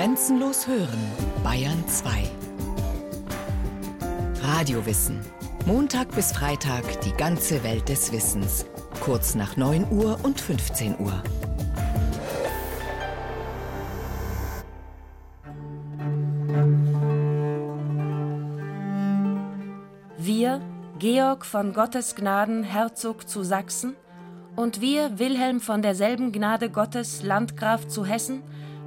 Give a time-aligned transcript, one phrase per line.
[0.00, 0.98] Grenzenlos hören,
[1.44, 2.22] Bayern 2.
[4.42, 5.20] Radiowissen.
[5.66, 8.64] Montag bis Freitag die ganze Welt des Wissens.
[9.00, 11.22] Kurz nach 9 Uhr und 15 Uhr.
[20.16, 20.62] Wir,
[20.98, 23.96] Georg von Gottes Gnaden, Herzog zu Sachsen,
[24.56, 28.42] und wir, Wilhelm von derselben Gnade Gottes, Landgraf zu Hessen,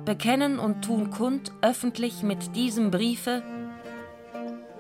[0.06, 3.44] bekennen und tun kund öffentlich mit diesem Briefe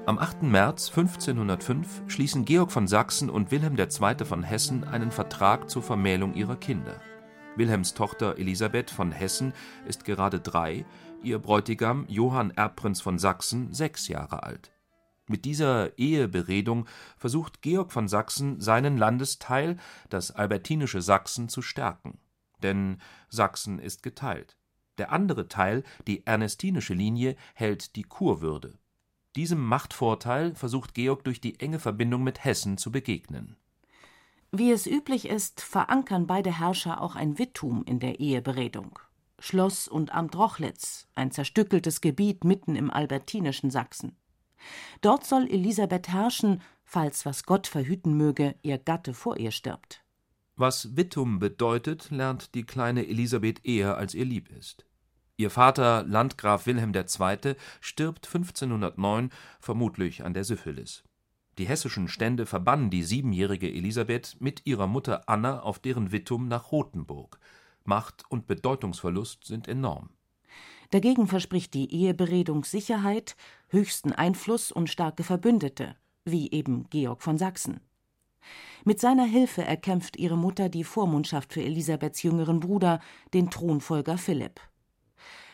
[0.05, 0.43] am 8.
[0.43, 4.25] März 1505 schließen Georg von Sachsen und Wilhelm II.
[4.25, 6.99] von Hessen einen Vertrag zur Vermählung ihrer Kinder.
[7.55, 9.53] Wilhelms Tochter Elisabeth von Hessen
[9.87, 10.85] ist gerade drei,
[11.23, 14.73] ihr Bräutigam Johann Erbprinz von Sachsen sechs Jahre alt.
[15.29, 16.85] Mit dieser Eheberedung
[17.15, 19.77] versucht Georg von Sachsen, seinen Landesteil,
[20.09, 22.19] das albertinische Sachsen, zu stärken.
[22.61, 22.97] Denn
[23.29, 24.57] Sachsen ist geteilt.
[24.97, 28.77] Der andere Teil, die ernestinische Linie, hält die Kurwürde.
[29.35, 33.57] Diesem Machtvorteil versucht Georg durch die enge Verbindung mit Hessen zu begegnen.
[34.51, 38.99] Wie es üblich ist, verankern beide Herrscher auch ein Wittum in der Eheberedung.
[39.39, 44.15] Schloss und Amt Rochlitz, ein zerstückeltes Gebiet mitten im albertinischen Sachsen.
[45.01, 50.02] Dort soll Elisabeth herrschen, falls, was Gott verhüten möge, ihr Gatte vor ihr stirbt.
[50.55, 54.85] Was Wittum bedeutet, lernt die kleine Elisabeth eher, als ihr lieb ist.
[55.35, 61.03] Ihr Vater, Landgraf Wilhelm II., stirbt 1509 vermutlich an der Syphilis.
[61.57, 66.71] Die hessischen Stände verbannen die siebenjährige Elisabeth mit ihrer Mutter Anna auf deren Wittum nach
[66.71, 67.39] Rothenburg.
[67.83, 70.09] Macht und Bedeutungsverlust sind enorm.
[70.91, 73.35] Dagegen verspricht die Eheberedung Sicherheit,
[73.69, 77.79] höchsten Einfluss und starke Verbündete, wie eben Georg von Sachsen.
[78.85, 82.99] Mit seiner Hilfe erkämpft ihre Mutter die Vormundschaft für Elisabeths jüngeren Bruder,
[83.33, 84.59] den Thronfolger Philipp.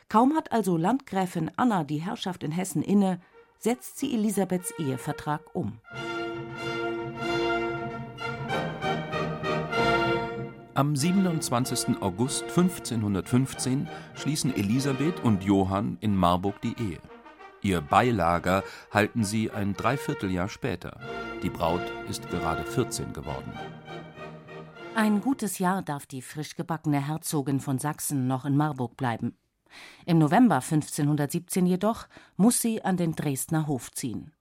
[0.07, 3.21] Kaum hat also Landgräfin Anna die Herrschaft in Hessen inne,
[3.59, 5.79] setzt sie Elisabeths Ehevertrag um.
[10.79, 12.01] Am 27.
[12.01, 16.99] August 1515 schließen Elisabeth und Johann in Marburg die Ehe.
[17.61, 20.97] Ihr Beilager halten sie ein Dreivierteljahr später.
[21.41, 23.53] Die Braut ist gerade 14 geworden.
[24.93, 29.37] Ein gutes Jahr darf die frisch gebackene Herzogin von Sachsen noch in Marburg bleiben.
[30.05, 34.33] Im November 1517 jedoch muss sie an den Dresdner Hof ziehen.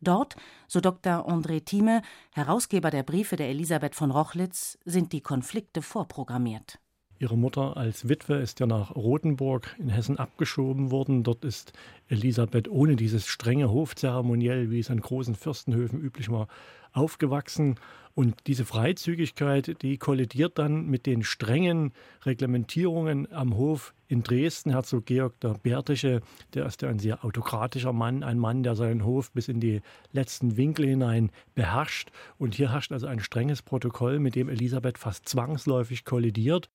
[0.00, 0.36] Dort,
[0.68, 1.28] so Dr.
[1.28, 6.78] André Thieme, Herausgeber der Briefe der Elisabeth von Rochlitz, sind die Konflikte vorprogrammiert.
[7.20, 11.24] Ihre Mutter als Witwe ist ja nach Rothenburg in Hessen abgeschoben worden.
[11.24, 11.72] Dort ist
[12.08, 16.46] Elisabeth ohne dieses strenge Hofzeremoniell, wie es an großen Fürstenhöfen üblich war,
[16.92, 17.74] aufgewachsen.
[18.14, 21.92] Und diese Freizügigkeit, die kollidiert dann mit den strengen
[22.24, 24.70] Reglementierungen am Hof in Dresden.
[24.70, 26.20] Herzog Georg der Bärtische,
[26.54, 29.82] der ist ja ein sehr autokratischer Mann, ein Mann, der seinen Hof bis in die
[30.12, 32.10] letzten Winkel hinein beherrscht.
[32.38, 36.70] Und hier herrscht also ein strenges Protokoll, mit dem Elisabeth fast zwangsläufig kollidiert.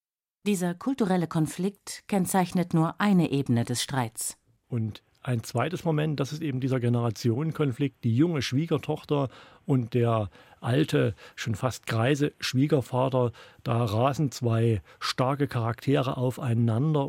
[0.46, 4.36] Dieser kulturelle Konflikt kennzeichnet nur eine Ebene des Streits.
[4.68, 8.04] Und ein zweites Moment, das ist eben dieser Generationenkonflikt.
[8.04, 9.30] Die junge Schwiegertochter
[9.66, 13.31] und der alte, schon fast greise Schwiegervater,
[13.64, 17.08] da rasen zwei starke Charaktere aufeinander.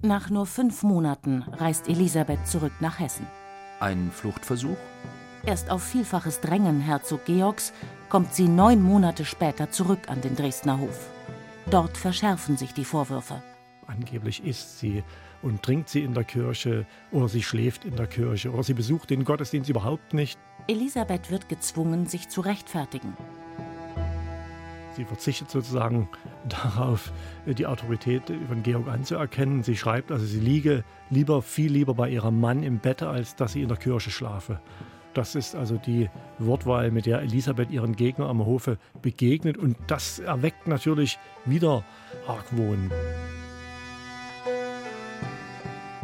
[0.00, 3.26] Nach nur fünf Monaten reist Elisabeth zurück nach Hessen.
[3.80, 4.78] Ein Fluchtversuch?
[5.44, 7.72] Erst auf vielfaches Drängen Herzog Georgs
[8.12, 11.08] kommt sie neun Monate später zurück an den Dresdner Hof.
[11.70, 13.42] Dort verschärfen sich die Vorwürfe.
[13.86, 15.02] Angeblich isst sie
[15.40, 19.08] und trinkt sie in der Kirche oder sie schläft in der Kirche oder sie besucht
[19.08, 20.38] den Gottesdienst überhaupt nicht.
[20.68, 23.16] Elisabeth wird gezwungen, sich zu rechtfertigen.
[24.94, 26.06] Sie verzichtet sozusagen
[26.50, 27.14] darauf,
[27.46, 29.62] die Autorität von Georg anzuerkennen.
[29.62, 33.54] Sie schreibt, also sie liege lieber, viel lieber bei ihrem Mann im Bett, als dass
[33.54, 34.60] sie in der Kirche schlafe.
[35.14, 36.08] Das ist also die
[36.38, 39.58] Wortwahl, mit der Elisabeth ihren Gegner am Hofe begegnet.
[39.58, 41.84] Und das erweckt natürlich wieder
[42.26, 42.90] Argwohn.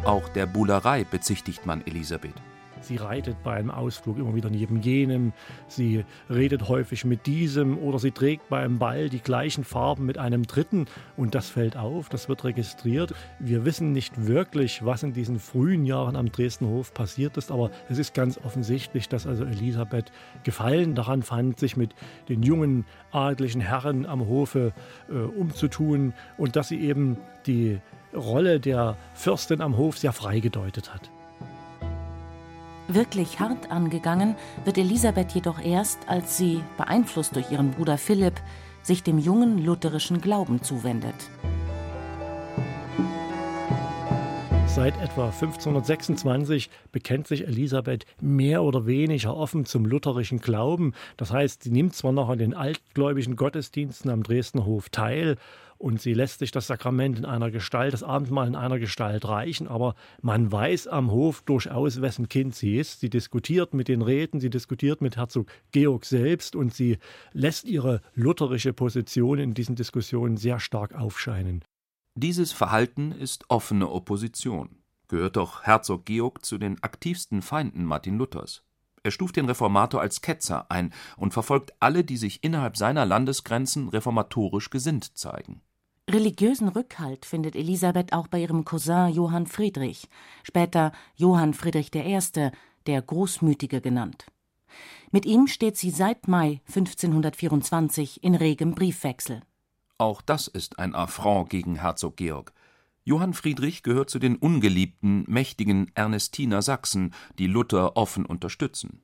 [0.03, 2.35] Auch der Buhlerei bezichtigt man Elisabeth.
[2.81, 5.33] Sie reitet bei einem Ausflug immer wieder neben jenem,
[5.67, 10.47] sie redet häufig mit diesem oder sie trägt beim Ball die gleichen Farben mit einem
[10.47, 10.85] dritten
[11.17, 13.13] und das fällt auf, das wird registriert.
[13.39, 17.71] Wir wissen nicht wirklich, was in diesen frühen Jahren am Dresdner Hof passiert ist, aber
[17.89, 20.11] es ist ganz offensichtlich, dass also Elisabeth
[20.43, 21.93] Gefallen daran fand, sich mit
[22.29, 24.73] den jungen adligen Herren am Hofe
[25.09, 27.79] äh, umzutun und dass sie eben die
[28.15, 31.11] Rolle der Fürstin am Hof sehr frei gedeutet hat.
[32.91, 38.41] Wirklich hart angegangen wird Elisabeth jedoch erst, als sie, beeinflusst durch ihren Bruder Philipp,
[38.81, 41.13] sich dem jungen lutherischen Glauben zuwendet.
[44.65, 50.93] Seit etwa 1526 bekennt sich Elisabeth mehr oder weniger offen zum lutherischen Glauben.
[51.15, 55.37] Das heißt, sie nimmt zwar noch an den altgläubigen Gottesdiensten am Dresdner Hof teil,
[55.79, 59.67] und sie lässt sich das Sakrament in einer Gestalt, das Abendmahl in einer Gestalt reichen,
[59.67, 62.99] aber man weiß am Hof durchaus, wessen Kind sie ist.
[62.99, 66.97] Sie diskutiert mit den Räten, sie diskutiert mit Herzog Georg selbst und sie
[67.31, 71.63] lässt ihre lutherische Position in diesen Diskussionen sehr stark aufscheinen.
[72.13, 74.83] Dieses Verhalten ist offene Opposition.
[75.07, 78.63] Gehört doch Herzog Georg zu den aktivsten Feinden Martin Luthers.
[79.03, 83.87] Er stuft den Reformator als Ketzer ein und verfolgt alle, die sich innerhalb seiner Landesgrenzen
[83.87, 85.61] reformatorisch gesinnt zeigen.
[86.11, 90.09] Religiösen Rückhalt findet Elisabeth auch bei ihrem Cousin Johann Friedrich,
[90.41, 92.19] später Johann Friedrich I.,
[92.87, 94.25] der Großmütige genannt.
[95.11, 99.41] Mit ihm steht sie seit Mai 1524 in regem Briefwechsel.
[99.99, 102.53] Auch das ist ein Affront gegen Herzog Georg.
[103.03, 109.03] Johann Friedrich gehört zu den ungeliebten, mächtigen Ernestiner Sachsen, die Luther offen unterstützen.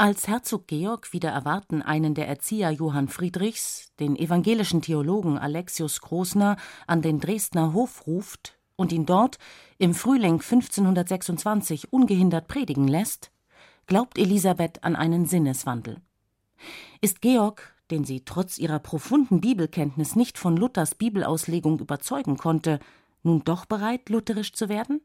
[0.00, 6.56] Als Herzog Georg wieder erwarten einen der Erzieher Johann Friedrichs, den evangelischen Theologen Alexius Großner,
[6.86, 9.36] an den Dresdner Hof ruft und ihn dort
[9.76, 13.30] im Frühling 1526 ungehindert predigen lässt,
[13.84, 16.00] glaubt Elisabeth an einen Sinneswandel.
[17.02, 22.80] Ist Georg den sie trotz ihrer profunden Bibelkenntnis nicht von Luthers Bibelauslegung überzeugen konnte,
[23.22, 25.02] nun doch bereit, lutherisch zu werden?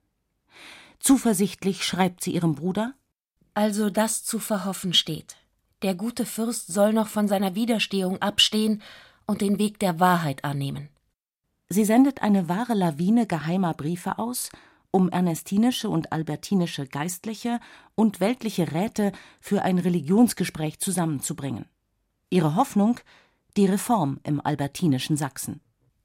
[0.99, 2.93] Zuversichtlich schreibt sie ihrem Bruder
[3.55, 5.37] Also das zu verhoffen steht.
[5.81, 8.81] Der gute Fürst soll noch von seiner Widerstehung abstehen
[9.25, 10.89] und den Weg der Wahrheit annehmen.
[11.69, 14.49] Sie sendet eine wahre Lawine geheimer Briefe aus,
[14.91, 17.59] um ernestinische und albertinische Geistliche
[17.95, 21.65] und weltliche Räte für ein Religionsgespräch zusammenzubringen.
[22.29, 22.99] Ihre Hoffnung
[23.57, 25.61] die Reform im albertinischen Sachsen.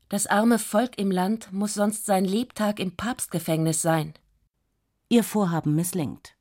[0.08, 4.14] Das arme Volk im Land muss sonst sein Lebtag im Papstgefängnis sein.
[5.08, 6.34] Ihr Vorhaben misslingt.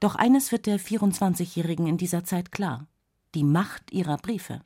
[0.00, 2.86] Doch eines wird der 24-Jährigen in dieser Zeit klar:
[3.34, 4.60] die Macht ihrer Briefe.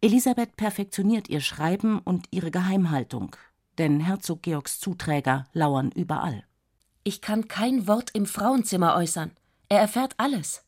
[0.00, 3.36] Elisabeth perfektioniert ihr Schreiben und ihre Geheimhaltung,
[3.78, 6.44] denn Herzog Georgs Zuträger lauern überall.
[7.04, 9.32] Ich kann kein Wort im Frauenzimmer äußern.
[9.68, 10.64] Er erfährt alles.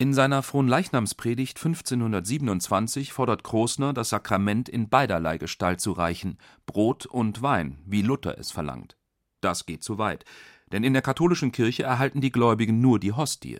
[0.00, 7.42] In seiner Fronleichnamspredigt 1527 fordert Kroßner, das Sakrament in beiderlei Gestalt zu reichen, Brot und
[7.42, 8.96] Wein, wie Luther es verlangt.
[9.40, 10.24] Das geht zu weit,
[10.72, 13.58] denn in der katholischen Kirche erhalten die Gläubigen nur die Hostie.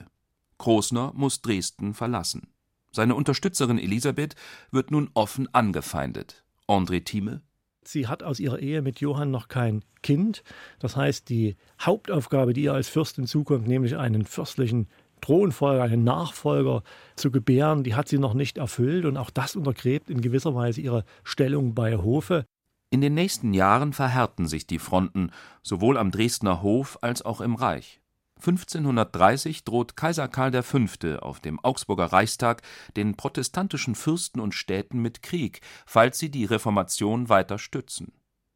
[0.58, 2.48] Kroßner muss Dresden verlassen.
[2.90, 4.34] Seine Unterstützerin Elisabeth
[4.70, 6.44] wird nun offen angefeindet.
[6.66, 7.42] André Thieme
[7.88, 10.42] Sie hat aus ihrer Ehe mit Johann noch kein Kind.
[10.78, 14.88] Das heißt, die Hauptaufgabe, die ihr als Fürstin zukommt, nämlich einen fürstlichen
[15.22, 16.82] Thronfolger, einen Nachfolger
[17.16, 20.82] zu gebären, die hat sie noch nicht erfüllt und auch das untergräbt in gewisser Weise
[20.82, 22.44] ihre Stellung bei Hofe.
[22.90, 25.30] In den nächsten Jahren verhärten sich die Fronten,
[25.62, 28.00] sowohl am Dresdner Hof als auch im Reich.
[28.36, 30.78] 1530 droht Kaiser Karl V.
[31.20, 32.62] auf dem Augsburger Reichstag
[32.96, 38.12] den protestantischen Fürsten und Städten mit Krieg, falls sie die Reformation weiter stützen.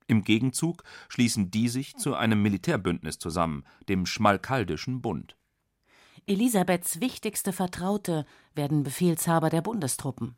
[0.07, 5.37] Im Gegenzug schließen die sich zu einem Militärbündnis zusammen, dem Schmalkaldischen Bund.
[6.27, 8.25] Elisabeths wichtigste Vertraute
[8.55, 10.37] werden Befehlshaber der Bundestruppen.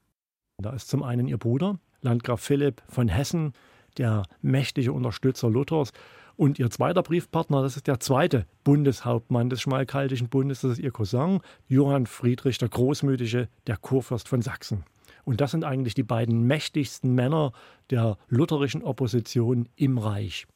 [0.58, 3.52] Da ist zum einen ihr Bruder, Landgraf Philipp von Hessen,
[3.98, 5.92] der mächtige Unterstützer Luthers.
[6.36, 10.90] Und ihr zweiter Briefpartner, das ist der zweite Bundeshauptmann des Schmalkaldischen Bundes, das ist ihr
[10.90, 14.84] Cousin, Johann Friedrich der Großmütige, der Kurfürst von Sachsen.
[15.24, 17.52] Und das sind eigentlich die beiden mächtigsten Männer
[17.90, 20.46] der lutherischen Opposition im Reich.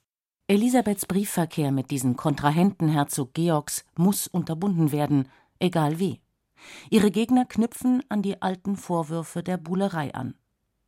[0.48, 6.20] Elisabeths Briefverkehr mit diesen Kontrahenten Herzog Georgs muss unterbunden werden, egal wie.
[6.90, 10.34] Ihre Gegner knüpfen an die alten Vorwürfe der Buhlerei an.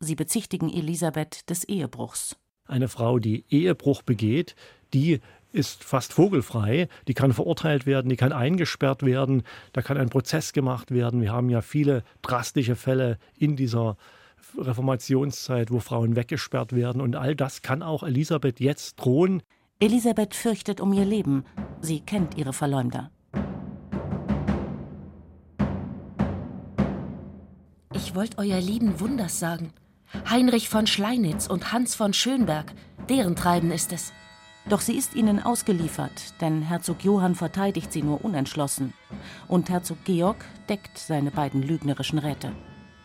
[0.01, 2.37] Sie bezichtigen Elisabeth des Ehebruchs.
[2.71, 4.55] Eine Frau, die Ehebruch begeht,
[4.95, 5.21] die
[5.53, 10.53] ist fast vogelfrei, die kann verurteilt werden, die kann eingesperrt werden, da kann ein Prozess
[10.53, 11.21] gemacht werden.
[11.21, 13.97] Wir haben ja viele drastische Fälle in dieser
[14.57, 17.01] Reformationszeit, wo Frauen weggesperrt werden.
[17.01, 19.43] Und all das kann auch Elisabeth jetzt drohen.
[19.81, 21.45] Elisabeth fürchtet um ihr Leben.
[21.81, 23.11] Sie kennt ihre Verleumder.
[27.93, 29.73] Ich wollte euer lieben Wunders sagen.
[30.29, 32.73] Heinrich von Schleinitz und Hans von Schönberg,
[33.09, 34.13] deren Treiben ist es.
[34.69, 38.93] Doch sie ist ihnen ausgeliefert, denn Herzog Johann verteidigt sie nur unentschlossen.
[39.49, 42.53] Und Herzog Georg deckt seine beiden lügnerischen Räte.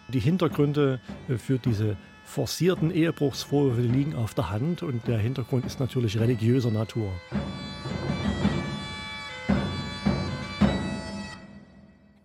[0.10, 5.80] Die Hintergründe äh, für diese forcierten Ehebruchsvorwürfe liegen auf der Hand und der Hintergrund ist
[5.80, 7.12] natürlich religiöser Natur.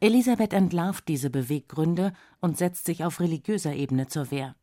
[0.00, 4.54] Elisabeth entlarvt diese Beweggründe und setzt sich auf religiöser Ebene zur Wehr.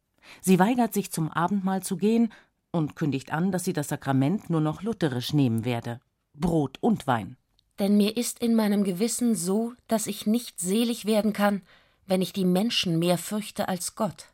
[0.41, 2.31] Sie weigert sich zum Abendmahl zu gehen
[2.71, 5.99] und kündigt an, dass sie das Sakrament nur noch lutherisch nehmen werde.
[6.33, 7.37] Brot und Wein.
[7.79, 11.61] Denn mir ist in meinem Gewissen so, dass ich nicht selig werden kann,
[12.05, 14.27] wenn ich die Menschen mehr fürchte als Gott.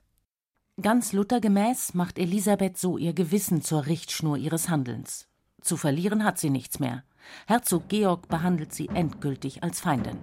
[0.82, 5.28] Ganz luthergemäß macht Elisabeth so ihr Gewissen zur Richtschnur ihres Handelns.
[5.62, 7.04] Zu verlieren hat sie nichts mehr.
[7.48, 10.18] Herzog Georg behandelt sie endgültig als Feindin.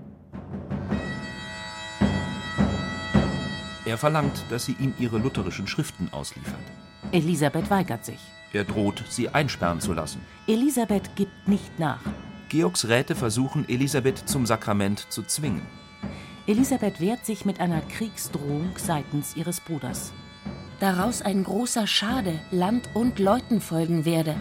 [3.90, 6.60] Er verlangt, dass sie ihm ihre lutherischen Schriften ausliefert.
[7.10, 8.20] Elisabeth weigert sich.
[8.52, 10.20] Er droht, sie einsperren zu lassen.
[10.46, 11.98] Elisabeth gibt nicht nach.
[12.50, 15.62] Georgs Räte versuchen, Elisabeth zum Sakrament zu zwingen.
[16.46, 20.12] Elisabeth wehrt sich mit einer Kriegsdrohung seitens ihres Bruders.
[20.78, 24.36] Daraus ein großer Schade Land und Leuten folgen werde.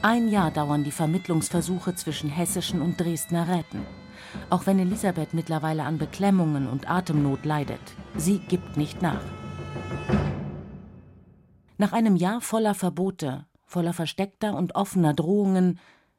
[0.00, 3.99] Ein Jahr dauern die Vermittlungsversuche zwischen hessischen und Dresdner Räten.
[4.48, 7.80] Auch wenn Elisabeth mittlerweile an Beklemmungen und Atemnot leidet,
[8.16, 9.22] sie gibt nicht nach.
[11.78, 15.78] Nach einem Jahr voller Verbote, voller versteckter und offener Drohungen,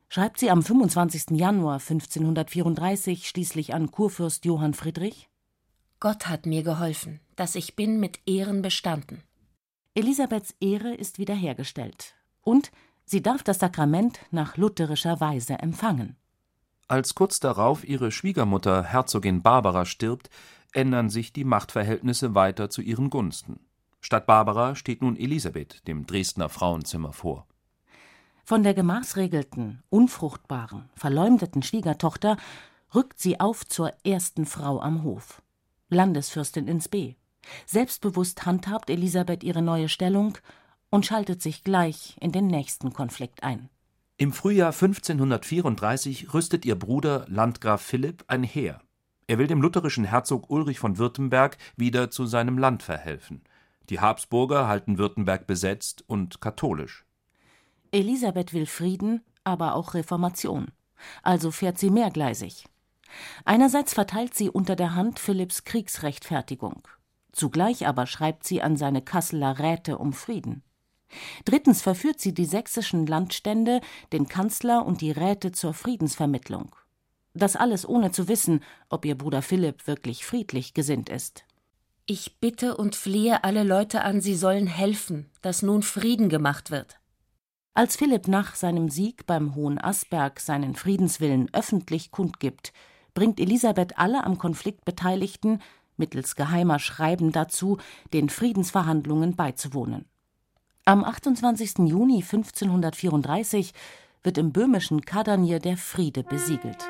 [0.09, 1.37] schreibt sie am 25.
[1.37, 5.29] Januar 1534 schließlich an Kurfürst Johann Friedrich
[6.01, 9.21] Gott hat mir geholfen, dass ich bin mit Ehren bestanden.
[9.93, 12.71] Elisabeths Ehre ist wiederhergestellt und
[13.05, 16.17] sie darf das Sakrament nach lutherischer Weise empfangen.
[16.91, 20.29] Als kurz darauf ihre Schwiegermutter Herzogin Barbara stirbt,
[20.73, 23.61] ändern sich die Machtverhältnisse weiter zu ihren Gunsten.
[24.01, 27.47] Statt Barbara steht nun Elisabeth dem Dresdner Frauenzimmer vor.
[28.43, 32.35] Von der gemaßregelten, unfruchtbaren, verleumdeten Schwiegertochter
[32.93, 35.41] rückt sie auf zur ersten Frau am Hof.
[35.87, 37.15] Landesfürstin ins B.
[37.67, 40.37] Selbstbewusst handhabt Elisabeth ihre neue Stellung
[40.89, 43.69] und schaltet sich gleich in den nächsten Konflikt ein.
[44.21, 48.79] Im Frühjahr 1534 rüstet ihr Bruder Landgraf Philipp ein Heer.
[49.25, 53.41] Er will dem lutherischen Herzog Ulrich von Württemberg wieder zu seinem Land verhelfen.
[53.89, 57.03] Die Habsburger halten Württemberg besetzt und katholisch.
[57.91, 60.67] Elisabeth will Frieden, aber auch Reformation.
[61.23, 62.65] Also fährt sie mehrgleisig.
[63.43, 66.87] Einerseits verteilt sie unter der Hand Philipps Kriegsrechtfertigung.
[67.31, 70.61] Zugleich aber schreibt sie an seine Kasseler Räte um Frieden.
[71.45, 76.75] Drittens verführt sie die sächsischen Landstände, den Kanzler und die Räte zur Friedensvermittlung.
[77.33, 81.45] Das alles ohne zu wissen, ob ihr Bruder Philipp wirklich friedlich gesinnt ist.
[82.05, 86.99] Ich bitte und flehe alle Leute an, sie sollen helfen, dass nun Frieden gemacht wird.
[87.73, 92.73] Als Philipp nach seinem Sieg beim Hohen Asberg seinen Friedenswillen öffentlich kundgibt,
[93.13, 95.59] bringt Elisabeth alle am Konflikt Beteiligten
[96.01, 97.77] mittels geheimer Schreiben dazu,
[98.11, 100.05] den Friedensverhandlungen beizuwohnen.
[100.83, 101.87] Am 28.
[101.87, 103.71] Juni 1534
[104.23, 106.89] wird im böhmischen Kadanier der Friede besiegelt.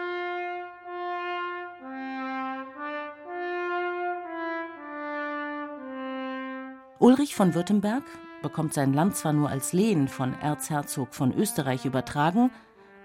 [6.99, 8.03] Ulrich von Württemberg
[8.41, 12.49] bekommt sein Land zwar nur als Lehen von Erzherzog von Österreich übertragen,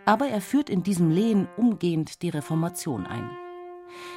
[0.05, 3.29] aber er führt in diesem Lehen umgehend die Reformation ein.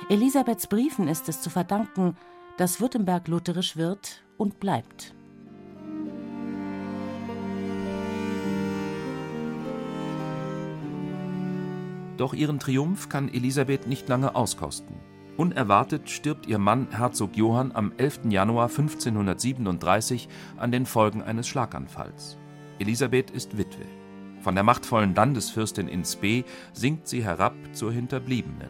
[0.10, 2.16] Elisabeths Briefen ist es zu verdanken,
[2.58, 5.16] dass Württemberg lutherisch wird und bleibt.
[12.20, 14.98] Doch ihren Triumph kann Elisabeth nicht lange auskosten.
[15.38, 18.26] Unerwartet stirbt ihr Mann Herzog Johann am 11.
[18.26, 22.38] Januar 1537 an den Folgen eines Schlaganfalls.
[22.78, 23.86] Elisabeth ist Witwe.
[24.42, 28.70] Von der machtvollen Landesfürstin in Spee sinkt sie herab zur Hinterbliebenen.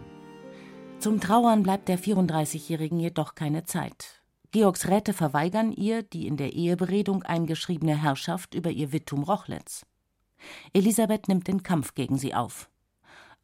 [0.99, 4.21] Zum Trauern bleibt der 34-Jährigen jedoch keine Zeit.
[4.51, 9.87] Georgs Räte verweigern ihr die in der Eheberedung eingeschriebene Herrschaft über ihr Wittum Rochlitz.
[10.73, 12.69] Elisabeth nimmt den Kampf gegen sie auf.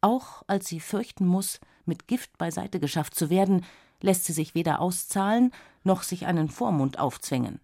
[0.00, 3.64] Auch als sie fürchten muss, mit Gift beiseite geschafft zu werden,
[4.00, 5.52] lässt sie sich weder auszahlen
[5.86, 7.60] noch sich einen Vormund aufzwingen.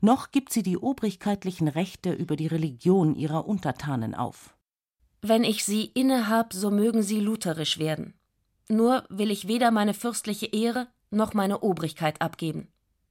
[0.00, 4.54] Noch gibt sie die obrigkeitlichen Rechte über die Religion ihrer Untertanen auf.
[5.22, 8.14] Wenn ich sie innehab, so mögen sie lutherisch werden.
[8.68, 12.68] Nur will ich weder meine fürstliche Ehre noch meine Obrigkeit abgeben.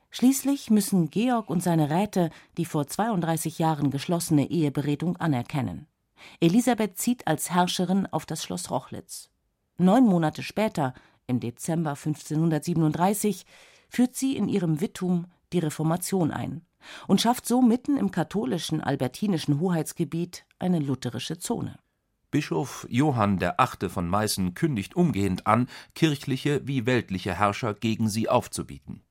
[0.09, 5.85] Schließlich müssen Georg und seine Räte die vor 32 Jahren geschlossene Eheberedung anerkennen.
[6.39, 9.29] Elisabeth zieht als Herrscherin auf das Schloss Rochlitz.
[9.77, 10.93] Neun Monate später,
[11.27, 13.45] im Dezember 1537,
[13.89, 16.65] führt sie in ihrem Wittum die Reformation ein
[17.07, 21.79] und schafft so mitten im katholischen albertinischen Hoheitsgebiet eine lutherische Zone.
[22.31, 28.29] Bischof Johann der Achte von Meißen kündigt umgehend an, kirchliche wie weltliche Herrscher gegen sie
[28.29, 29.01] aufzubieten.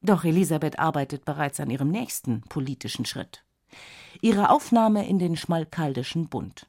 [0.00, 3.44] Doch Elisabeth arbeitet bereits an ihrem nächsten politischen Schritt.
[4.20, 6.66] Ihre Aufnahme in den Schmalkaldischen Bund.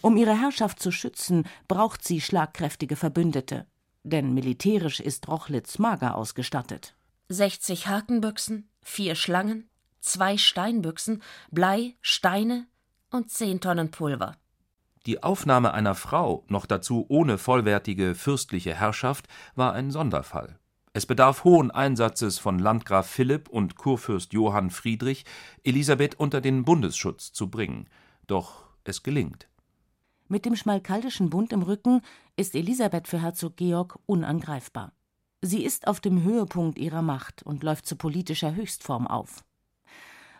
[0.00, 3.66] Um ihre Herrschaft zu schützen, braucht sie schlagkräftige Verbündete,
[4.02, 6.94] denn militärisch ist Rochlitz mager ausgestattet.
[7.28, 9.68] 60 Hakenbüchsen, vier Schlangen,
[10.00, 12.66] zwei Steinbüchsen, Blei, Steine
[13.10, 14.36] und zehn Tonnen Pulver.
[15.06, 20.58] Die Aufnahme einer Frau, noch dazu ohne vollwertige fürstliche Herrschaft, war ein Sonderfall.
[20.96, 25.24] Es bedarf hohen Einsatzes von Landgraf Philipp und Kurfürst Johann Friedrich,
[25.64, 27.88] Elisabeth unter den Bundesschutz zu bringen.
[28.28, 29.48] Doch es gelingt.
[30.28, 32.00] Mit dem Schmalkaldischen Bund im Rücken
[32.36, 34.92] ist Elisabeth für Herzog Georg unangreifbar.
[35.42, 39.42] Sie ist auf dem Höhepunkt ihrer Macht und läuft zu politischer Höchstform auf.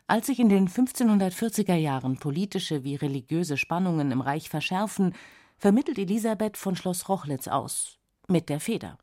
[0.06, 5.14] Als sich in den 1540er Jahren politische wie religiöse Spannungen im Reich verschärfen,
[5.58, 8.98] vermittelt Elisabeth von Schloss Rochlitz aus mit der Feder.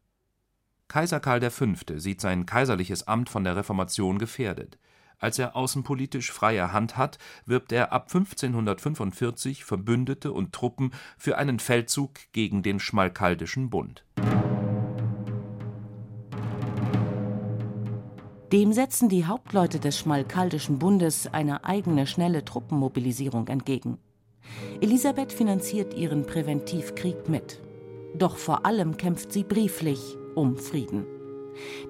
[0.91, 1.67] Kaiser Karl V.
[1.95, 4.77] sieht sein kaiserliches Amt von der Reformation gefährdet.
[5.19, 11.59] Als er außenpolitisch freie Hand hat, wirbt er ab 1545 Verbündete und Truppen für einen
[11.59, 14.03] Feldzug gegen den Schmalkaldischen Bund.
[18.51, 23.97] Dem setzen die Hauptleute des Schmalkaldischen Bundes eine eigene schnelle Truppenmobilisierung entgegen.
[24.81, 27.61] Elisabeth finanziert ihren Präventivkrieg mit.
[28.13, 31.05] Doch vor allem kämpft sie brieflich um Frieden.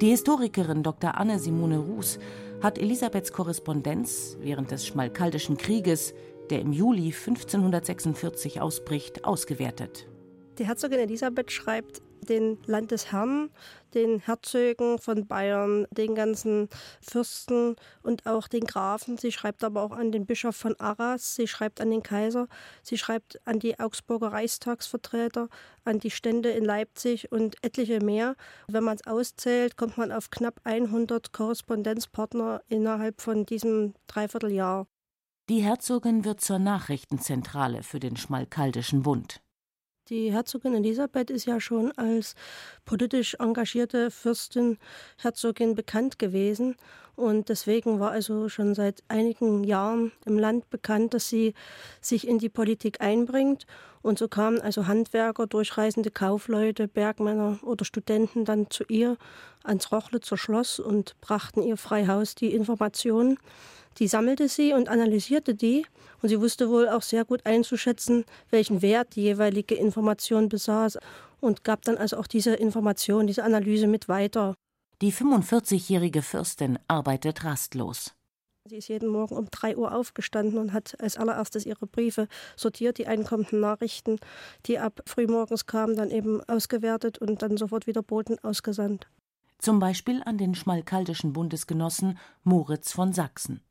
[0.02, 1.18] Die Historikerin Dr.
[1.18, 2.20] Anne Simone Ruß
[2.62, 6.14] hat Elisabeths Korrespondenz während des Schmalkaldischen Krieges,
[6.50, 10.08] der im Juli 1546 ausbricht, ausgewertet.
[10.58, 13.50] Die Herzogin Elisabeth schreibt den Landesherren,
[13.94, 16.70] den Herzögen von Bayern, den ganzen
[17.02, 19.18] Fürsten und auch den Grafen.
[19.18, 22.48] Sie schreibt aber auch an den Bischof von Arras, sie schreibt an den Kaiser,
[22.84, 25.50] sie schreibt an die Augsburger Reichstagsvertreter,
[25.84, 28.36] an die Stände in Leipzig und etliche mehr.
[28.68, 34.88] Wenn man es auszählt, kommt man auf knapp 100 Korrespondenzpartner innerhalb von diesem Dreivierteljahr.
[35.50, 39.42] Die Herzogin wird zur Nachrichtenzentrale für den Schmalkaldischen Bund.
[40.12, 42.36] Die Herzogin Elisabeth ist ja schon als
[42.84, 44.78] politisch engagierte Fürstin,
[45.16, 46.76] Herzogin bekannt gewesen.
[47.16, 51.54] Und deswegen war also schon seit einigen Jahren im Land bekannt, dass sie
[52.02, 53.66] sich in die Politik einbringt.
[54.02, 59.16] Und so kamen also Handwerker, durchreisende Kaufleute, Bergmänner oder Studenten dann zu ihr
[59.64, 63.38] ans Rochlitzer Schloss und brachten ihr Freihaus die Informationen.
[64.00, 65.86] Die sammelte sie und analysierte die
[66.22, 70.98] und sie wusste wohl auch sehr gut einzuschätzen, welchen Wert die jeweilige Information besaß
[71.40, 74.56] und gab dann also auch diese Information, diese Analyse mit weiter.
[75.02, 78.14] Die 45-jährige Fürstin arbeitet rastlos.
[78.70, 83.00] Sie ist jeden Morgen um 3 Uhr aufgestanden und hat als allererstes ihre Briefe sortiert,
[83.00, 84.20] die einkommenden Nachrichten,
[84.68, 89.08] die ab frühmorgens kamen, dann eben ausgewertet und dann sofort wieder Boten ausgesandt.
[89.58, 93.62] Zum Beispiel an den schmalkaldischen Bundesgenossen Moritz von Sachsen.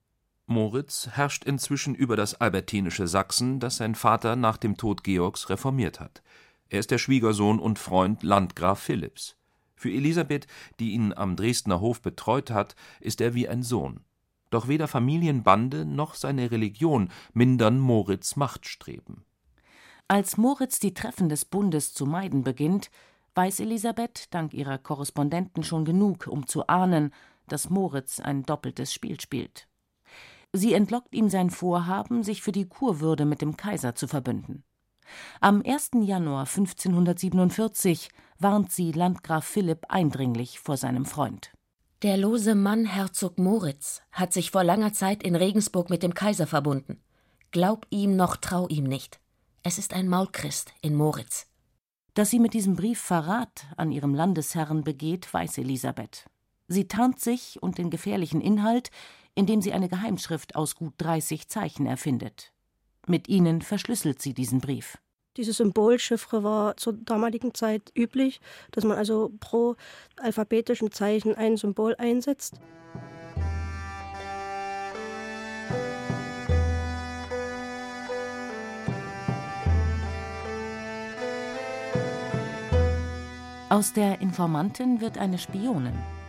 [0.50, 6.00] Moritz herrscht inzwischen über das albertinische Sachsen, das sein Vater nach dem Tod Georgs reformiert
[6.00, 6.22] hat.
[6.68, 9.36] Er ist der Schwiegersohn und Freund Landgraf Philipps.
[9.76, 10.48] Für Elisabeth,
[10.80, 14.00] die ihn am Dresdner Hof betreut hat, ist er wie ein Sohn.
[14.50, 19.24] Doch weder Familienbande noch seine Religion mindern Moritz Machtstreben.
[20.08, 22.90] Als Moritz die Treffen des Bundes zu meiden beginnt,
[23.36, 27.14] weiß Elisabeth dank ihrer Korrespondenten schon genug, um zu ahnen,
[27.46, 29.69] dass Moritz ein doppeltes Spiel spielt.
[30.52, 34.64] Sie entlockt ihm sein Vorhaben, sich für die Kurwürde mit dem Kaiser zu verbünden.
[35.40, 35.90] Am 1.
[36.02, 41.52] Januar 1547 warnt sie Landgraf Philipp eindringlich vor seinem Freund.
[42.02, 46.46] Der lose Mann Herzog Moritz hat sich vor langer Zeit in Regensburg mit dem Kaiser
[46.46, 47.02] verbunden.
[47.50, 49.20] Glaub ihm noch trau ihm nicht.
[49.62, 51.46] Es ist ein Maulchrist in Moritz.
[52.14, 56.26] Dass sie mit diesem Brief Verrat an ihrem Landesherrn begeht, weiß Elisabeth.
[56.68, 58.90] Sie tarnt sich und den gefährlichen Inhalt,
[59.34, 62.52] indem sie eine Geheimschrift aus gut 30 Zeichen erfindet.
[63.06, 64.98] Mit ihnen verschlüsselt sie diesen Brief.
[65.36, 68.40] Diese Symbolchiffre war zur damaligen Zeit üblich,
[68.72, 69.76] dass man also pro
[70.16, 72.60] alphabetischem Zeichen ein Symbol einsetzt.
[83.70, 86.19] Aus der Informantin wird eine Spionin.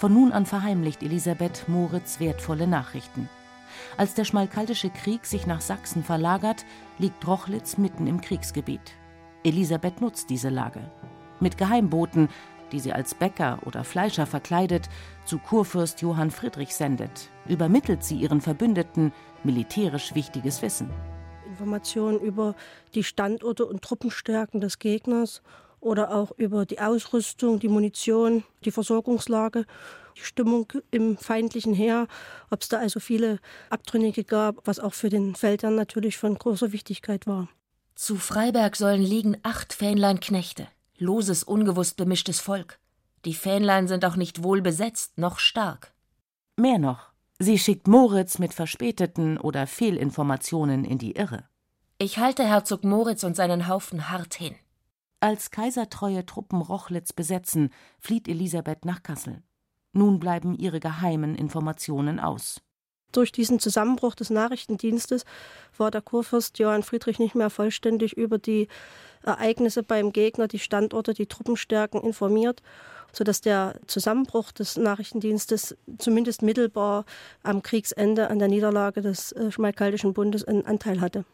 [0.00, 3.28] Von nun an verheimlicht Elisabeth Moritz wertvolle Nachrichten.
[3.98, 6.64] Als der Schmalkaldische Krieg sich nach Sachsen verlagert,
[6.96, 8.80] liegt Rochlitz mitten im Kriegsgebiet.
[9.44, 10.90] Elisabeth nutzt diese Lage.
[11.38, 12.30] Mit Geheimboten,
[12.72, 14.88] die sie als Bäcker oder Fleischer verkleidet,
[15.26, 19.12] zu Kurfürst Johann Friedrich sendet, übermittelt sie ihren Verbündeten
[19.44, 20.88] militärisch wichtiges Wissen.
[21.46, 22.54] Informationen über
[22.94, 25.42] die Standorte und Truppenstärken des Gegners
[25.80, 29.66] oder auch über die Ausrüstung, die Munition, die Versorgungslage,
[30.16, 32.06] die Stimmung im feindlichen Heer,
[32.50, 33.38] ob es da also viele
[33.70, 37.48] Abtrünnige gab, was auch für den Feldherrn natürlich von großer Wichtigkeit war.
[37.94, 42.78] Zu Freiberg sollen liegen acht Fähnlein Knechte, loses, ungewusst bemischtes Volk.
[43.24, 45.92] Die Fähnlein sind auch nicht wohl besetzt, noch stark.
[46.56, 47.10] Mehr noch,
[47.42, 51.44] Sie schickt Moritz mit verspäteten oder Fehlinformationen in die Irre.
[51.96, 54.54] Ich halte Herzog Moritz und seinen Haufen hart hin.
[55.22, 59.42] Als kaisertreue Truppen Rochlitz besetzen, flieht Elisabeth nach Kassel.
[59.92, 62.62] Nun bleiben ihre geheimen Informationen aus.
[63.12, 65.24] Durch diesen Zusammenbruch des Nachrichtendienstes
[65.76, 68.68] war der Kurfürst Johann Friedrich nicht mehr vollständig über die
[69.22, 72.62] Ereignisse beim Gegner, die Standorte, die Truppenstärken informiert,
[73.12, 77.04] sodass der Zusammenbruch des Nachrichtendienstes zumindest mittelbar
[77.42, 81.24] am Kriegsende an der Niederlage des äh, Schmalkaldischen Bundes einen Anteil hatte.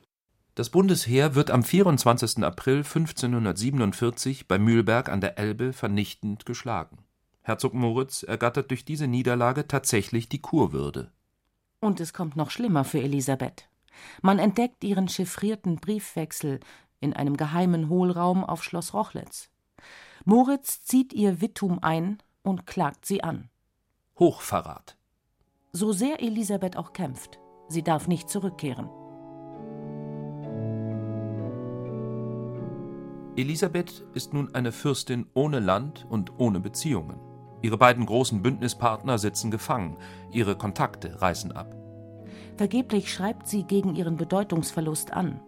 [0.57, 2.43] Das Bundesheer wird am 24.
[2.43, 6.97] April 1547 bei Mühlberg an der Elbe vernichtend geschlagen.
[7.43, 11.13] Herzog Moritz ergattert durch diese Niederlage tatsächlich die Kurwürde.
[11.79, 13.69] Und es kommt noch schlimmer für Elisabeth.
[14.23, 16.61] Man entdeckt ihren chiffrierten Briefwechsel
[17.01, 19.51] in einem geheimen Hohlraum auf Schloss Rochlitz.
[20.25, 23.51] Moritz zieht ihr Wittum ein und klagt sie an.
[24.19, 24.97] Hochverrat.
[25.73, 27.39] So sehr Elisabeth auch kämpft,
[27.69, 28.89] sie darf nicht zurückkehren.
[33.37, 37.21] Elisabeth ist nun eine Fürstin ohne Land und ohne Beziehungen.
[37.61, 39.99] Ihre beiden großen Bündnispartner sitzen gefangen,
[40.33, 41.77] ihre Kontakte reißen ab.
[42.57, 45.41] Vergeblich schreibt sie gegen ihren Bedeutungsverlust an.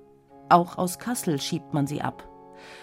[0.51, 2.29] Auch aus Kassel schiebt man sie ab.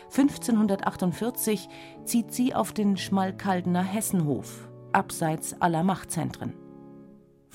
[0.05, 1.69] 1548
[2.03, 6.53] zieht sie auf den Schmalkaldener Hessenhof, abseits aller Machtzentren.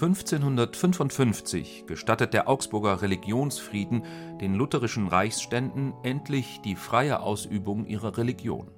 [0.02, 4.04] 1555 gestattet der Augsburger Religionsfrieden
[4.40, 8.70] den lutherischen Reichsständen endlich die freie Ausübung ihrer Religion.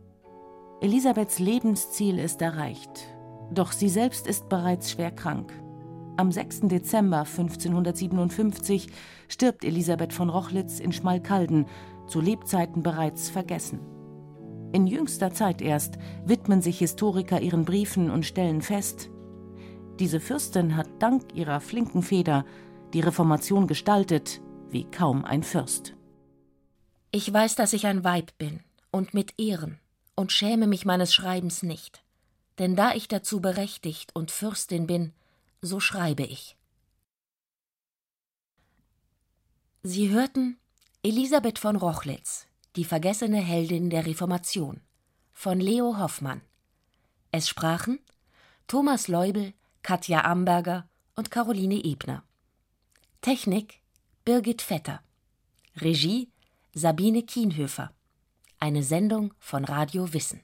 [0.80, 3.06] Elisabeths Lebensziel ist erreicht,
[3.52, 5.52] doch sie selbst ist bereits schwer krank.
[6.16, 6.62] Am 6.
[6.62, 8.88] Dezember 1557
[9.28, 11.66] stirbt Elisabeth von Rochlitz in Schmalkalden,
[12.08, 13.78] zu Lebzeiten bereits vergessen.
[14.72, 19.11] In jüngster Zeit erst widmen sich Historiker ihren Briefen und stellen fest,
[19.98, 22.44] diese Fürstin hat dank ihrer flinken Feder
[22.92, 25.94] die Reformation gestaltet wie kaum ein Fürst.
[27.10, 29.78] Ich weiß, dass ich ein Weib bin und mit Ehren
[30.14, 32.02] und schäme mich meines Schreibens nicht.
[32.58, 35.12] Denn da ich dazu berechtigt und Fürstin bin,
[35.60, 36.56] so schreibe ich.
[39.82, 40.58] Sie hörten
[41.02, 44.80] Elisabeth von Rochlitz, die vergessene Heldin der Reformation,
[45.32, 46.40] von Leo Hoffmann.
[47.30, 47.98] Es sprachen
[48.68, 52.22] Thomas Leubel, Katja Amberger und Caroline Ebner.
[53.20, 53.82] Technik
[54.24, 55.02] Birgit Vetter.
[55.76, 56.30] Regie
[56.72, 57.92] Sabine Kienhöfer.
[58.60, 60.40] Eine Sendung von Radio Wissen.